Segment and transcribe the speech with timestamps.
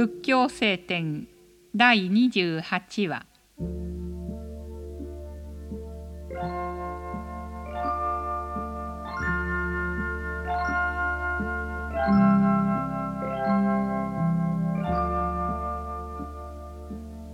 [0.00, 1.28] 仏教聖典
[1.76, 3.26] 第28話。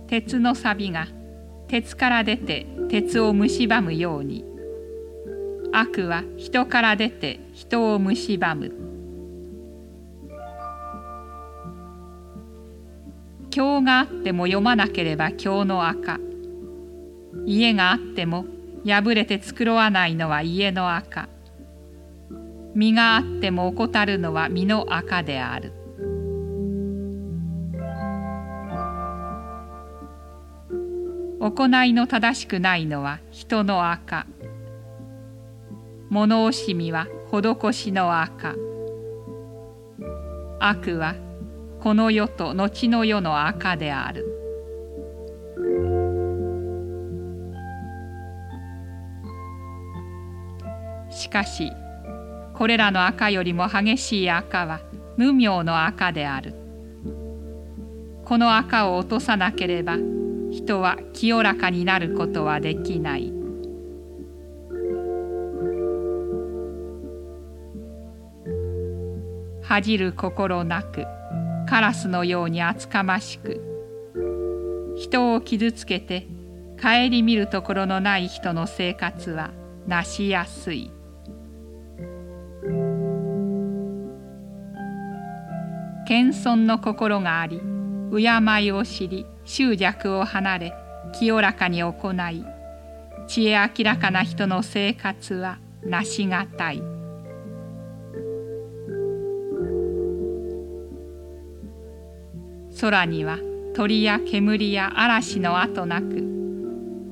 [0.09, 1.07] 鉄の錆が
[1.69, 4.43] 鉄から出て鉄を蝕むように。
[5.71, 8.86] 悪は人から出て人を蝕む。
[13.57, 16.19] 経があっても読まなければ経の赤。
[17.47, 18.45] 家があっても
[18.85, 21.27] 破れて繕わないのは家の赤。
[22.75, 25.73] 身があっても怠るのは身の赤である。
[31.39, 34.27] 行いの正しくないのは人の赤。
[36.11, 38.53] 物惜しみは施しの赤。
[40.59, 41.15] 悪は
[41.87, 44.25] この世と後の世の赤である。
[51.09, 51.71] しかし
[52.55, 54.81] これらの赤よりも激しい赤は
[55.15, 56.55] 無明の赤である。
[58.25, 59.95] この赤を落とさなければ
[60.51, 63.31] 人は清らかになることはできない。
[69.63, 71.05] 恥じる心なく
[71.67, 76.27] カラスのように厚かましく人を傷つけて
[76.81, 79.51] 顧みるところのない人の生活は
[79.87, 80.91] なしやすい。
[86.07, 87.61] 謙遜の心があり
[88.11, 90.73] 敬いを知り執着を離れ
[91.19, 91.91] 清らかに行
[92.31, 92.45] い
[93.27, 96.96] 知恵明らかな人の生活はなしがたい。
[102.79, 103.39] 空には
[103.75, 106.23] 鳥や煙や嵐の跡なく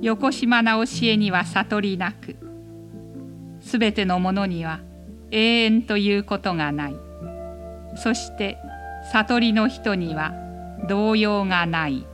[0.01, 2.37] 横島な教えには悟りなく
[3.61, 4.81] すべてのものには
[5.31, 6.95] 永遠ということがない。
[7.95, 8.57] そして
[9.11, 10.33] 悟りの人には
[10.87, 12.05] 動揺がない。